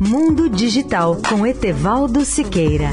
Mundo 0.00 0.48
Digital 0.48 1.16
com 1.28 1.46
Etevaldo 1.46 2.24
Siqueira. 2.24 2.90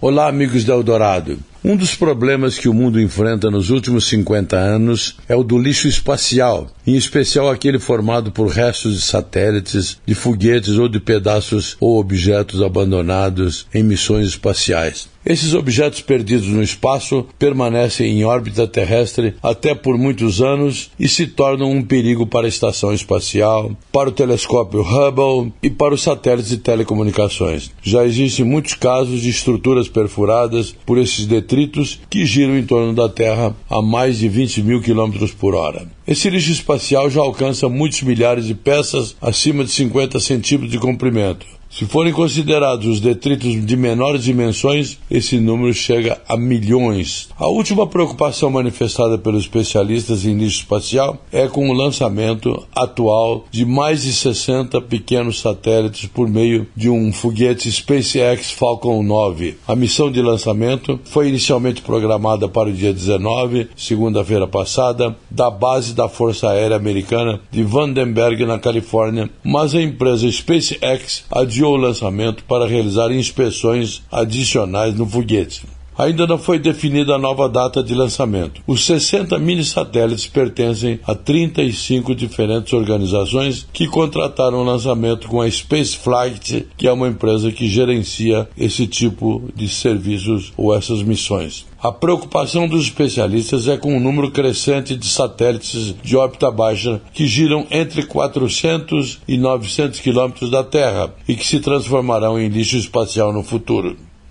Olá, 0.00 0.28
amigos 0.28 0.64
da 0.64 0.72
Eldorado. 0.74 1.38
Um 1.62 1.76
dos 1.76 1.94
problemas 1.94 2.58
que 2.58 2.68
o 2.68 2.74
mundo 2.74 2.98
enfrenta 2.98 3.50
nos 3.50 3.68
últimos 3.68 4.08
50 4.08 4.56
anos 4.56 5.18
é 5.28 5.36
o 5.36 5.42
do 5.42 5.58
lixo 5.58 5.88
espacial, 5.88 6.68
em 6.86 6.96
especial 6.96 7.50
aquele 7.50 7.78
formado 7.78 8.32
por 8.32 8.48
restos 8.48 8.94
de 8.94 9.02
satélites, 9.02 9.98
de 10.06 10.14
foguetes 10.14 10.78
ou 10.78 10.88
de 10.88 10.98
pedaços 10.98 11.76
ou 11.78 11.98
objetos 11.98 12.62
abandonados 12.62 13.66
em 13.74 13.82
missões 13.82 14.28
espaciais. 14.28 15.10
Esses 15.24 15.52
objetos 15.52 16.00
perdidos 16.00 16.48
no 16.48 16.62
espaço 16.62 17.26
permanecem 17.38 18.10
em 18.10 18.24
órbita 18.24 18.66
terrestre 18.66 19.34
até 19.42 19.74
por 19.74 19.98
muitos 19.98 20.40
anos 20.40 20.90
e 20.98 21.06
se 21.06 21.26
tornam 21.26 21.70
um 21.70 21.82
perigo 21.82 22.26
para 22.26 22.46
a 22.46 22.48
estação 22.48 22.90
espacial, 22.90 23.70
para 23.92 24.08
o 24.08 24.12
telescópio 24.12 24.80
Hubble 24.80 25.52
e 25.62 25.68
para 25.68 25.92
os 25.92 26.02
satélites 26.02 26.48
de 26.48 26.56
telecomunicações. 26.56 27.70
Já 27.82 28.06
existem 28.06 28.46
muitos 28.46 28.72
casos 28.72 29.20
de 29.20 29.28
estruturas 29.28 29.88
perfuradas 29.88 30.74
por 30.86 30.96
esses 30.96 31.26
detritos 31.26 32.00
que 32.08 32.24
giram 32.24 32.56
em 32.56 32.64
torno 32.64 32.94
da 32.94 33.08
Terra 33.08 33.54
a 33.68 33.82
mais 33.82 34.18
de 34.18 34.28
20 34.28 34.62
mil 34.62 34.80
quilômetros 34.80 35.32
por 35.32 35.54
hora. 35.54 35.86
Esse 36.06 36.30
lixo 36.30 36.50
espacial 36.50 37.10
já 37.10 37.20
alcança 37.20 37.68
muitos 37.68 38.02
milhares 38.02 38.46
de 38.46 38.54
peças 38.54 39.14
acima 39.20 39.64
de 39.64 39.70
50 39.70 40.18
centímetros 40.18 40.72
de 40.72 40.78
comprimento. 40.78 41.59
Se 41.70 41.86
forem 41.86 42.12
considerados 42.12 42.84
os 42.84 43.00
detritos 43.00 43.64
de 43.64 43.76
menores 43.76 44.24
dimensões, 44.24 44.98
esse 45.08 45.38
número 45.38 45.72
chega 45.72 46.20
a 46.28 46.36
milhões. 46.36 47.28
A 47.38 47.46
última 47.46 47.86
preocupação 47.86 48.50
manifestada 48.50 49.16
pelos 49.16 49.44
especialistas 49.44 50.24
em 50.24 50.36
lixo 50.36 50.58
espacial 50.58 51.24
é 51.32 51.46
com 51.46 51.70
o 51.70 51.72
lançamento 51.72 52.66
atual 52.74 53.44
de 53.52 53.64
mais 53.64 54.02
de 54.02 54.12
60 54.12 54.80
pequenos 54.82 55.40
satélites 55.40 56.06
por 56.06 56.28
meio 56.28 56.66
de 56.74 56.90
um 56.90 57.12
foguete 57.12 57.70
SpaceX 57.70 58.50
Falcon 58.50 59.04
9. 59.04 59.56
A 59.66 59.76
missão 59.76 60.10
de 60.10 60.20
lançamento 60.20 60.98
foi 61.04 61.28
inicialmente 61.28 61.82
programada 61.82 62.48
para 62.48 62.68
o 62.68 62.72
dia 62.72 62.92
19, 62.92 63.68
segunda-feira 63.76 64.48
passada, 64.48 65.16
da 65.30 65.48
base 65.48 65.94
da 65.94 66.08
Força 66.08 66.50
Aérea 66.50 66.76
Americana 66.76 67.40
de 67.48 67.62
Vandenberg, 67.62 68.44
na 68.44 68.58
Califórnia, 68.58 69.30
mas 69.44 69.72
a 69.72 69.80
empresa 69.80 70.30
SpaceX 70.30 71.24
adiou 71.30 71.59
adiou 71.60 71.74
o 71.74 71.76
lançamento 71.76 72.42
para 72.44 72.66
realizar 72.66 73.12
inspeções 73.12 74.02
adicionais 74.10 74.94
no 74.94 75.06
foguete. 75.06 75.66
Ainda 76.00 76.26
não 76.26 76.38
foi 76.38 76.58
definida 76.58 77.14
a 77.14 77.18
nova 77.18 77.46
data 77.46 77.82
de 77.82 77.94
lançamento. 77.94 78.62
Os 78.66 78.86
60 78.86 79.38
mini 79.38 79.62
satélites 79.62 80.26
pertencem 80.26 80.98
a 81.06 81.14
35 81.14 82.14
diferentes 82.14 82.72
organizações 82.72 83.68
que 83.70 83.86
contrataram 83.86 84.62
o 84.62 84.64
lançamento 84.64 85.28
com 85.28 85.42
a 85.42 85.50
Spaceflight, 85.50 86.68
que 86.74 86.88
é 86.88 86.92
uma 86.92 87.06
empresa 87.06 87.52
que 87.52 87.68
gerencia 87.68 88.48
esse 88.56 88.86
tipo 88.86 89.44
de 89.54 89.68
serviços 89.68 90.54
ou 90.56 90.74
essas 90.74 91.02
missões. 91.02 91.66
A 91.82 91.92
preocupação 91.92 92.66
dos 92.66 92.84
especialistas 92.84 93.68
é 93.68 93.76
com 93.76 93.94
o 93.94 94.00
número 94.00 94.30
crescente 94.30 94.96
de 94.96 95.06
satélites 95.06 95.94
de 96.02 96.16
órbita 96.16 96.50
baixa 96.50 97.02
que 97.12 97.26
giram 97.26 97.66
entre 97.70 98.06
400 98.06 99.18
e 99.28 99.36
900 99.36 100.00
quilômetros 100.00 100.50
da 100.50 100.64
Terra 100.64 101.12
e 101.28 101.34
que 101.34 101.46
se 101.46 101.60
transformarão 101.60 102.40
em 102.40 102.48
lixo 102.48 102.78
espacial 102.78 103.34
no 103.34 103.42
futuro. 103.42 103.98